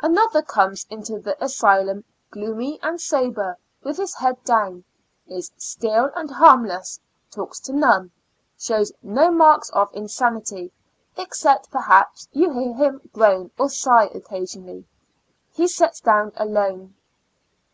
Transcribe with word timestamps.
Another 0.00 0.40
comes 0.40 0.86
into 0.88 1.18
the 1.18 1.36
asylum 1.44 2.04
gloomy 2.30 2.80
and 2.82 2.98
sober, 2.98 3.58
with 3.82 3.98
his 3.98 4.14
head 4.14 4.42
down; 4.42 4.84
is 5.26 5.52
still 5.58 6.10
and 6.16 6.30
harmless; 6.30 6.98
talks 7.30 7.60
to 7.60 7.74
none; 7.74 8.10
shows 8.58 8.90
no 9.02 9.30
"marks 9.30 9.68
of 9.72 9.90
insanity; 9.94 10.72
except, 11.18 11.70
perhaps, 11.70 12.26
you 12.32 12.50
hear 12.54 12.72
him 12.72 13.10
groan 13.12 13.50
or 13.58 13.68
sigh 13.68 14.06
occasionally; 14.14 14.86
he 15.52 15.68
sets 15.68 16.00
down 16.00 16.32
alone. 16.36 16.94